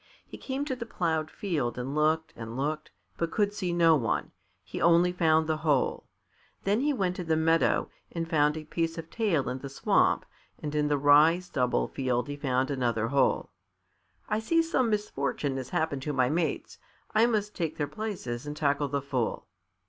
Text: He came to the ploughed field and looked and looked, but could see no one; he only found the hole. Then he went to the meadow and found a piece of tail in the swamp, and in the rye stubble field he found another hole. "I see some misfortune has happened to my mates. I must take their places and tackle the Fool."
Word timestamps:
He 0.25 0.35
came 0.35 0.65
to 0.65 0.75
the 0.75 0.87
ploughed 0.87 1.29
field 1.29 1.77
and 1.77 1.93
looked 1.93 2.33
and 2.35 2.57
looked, 2.57 2.89
but 3.17 3.29
could 3.29 3.53
see 3.53 3.71
no 3.71 3.95
one; 3.95 4.31
he 4.63 4.81
only 4.81 5.11
found 5.11 5.45
the 5.45 5.57
hole. 5.57 6.07
Then 6.63 6.81
he 6.81 6.91
went 6.91 7.15
to 7.17 7.23
the 7.23 7.35
meadow 7.35 7.87
and 8.11 8.27
found 8.27 8.57
a 8.57 8.63
piece 8.63 8.97
of 8.97 9.11
tail 9.11 9.47
in 9.47 9.59
the 9.59 9.69
swamp, 9.69 10.25
and 10.57 10.73
in 10.73 10.87
the 10.87 10.97
rye 10.97 11.37
stubble 11.37 11.87
field 11.87 12.29
he 12.29 12.35
found 12.35 12.71
another 12.71 13.09
hole. 13.09 13.51
"I 14.27 14.39
see 14.39 14.63
some 14.63 14.89
misfortune 14.89 15.55
has 15.57 15.69
happened 15.69 16.01
to 16.01 16.13
my 16.13 16.31
mates. 16.31 16.79
I 17.13 17.27
must 17.27 17.53
take 17.55 17.77
their 17.77 17.85
places 17.87 18.47
and 18.47 18.57
tackle 18.57 18.87
the 18.87 19.03
Fool." 19.03 19.45